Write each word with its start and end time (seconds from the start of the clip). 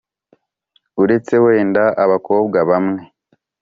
Uretse 1.03 1.33
wenda 1.43 1.83
abakobwa 2.03 2.57
bamwe 2.69 3.01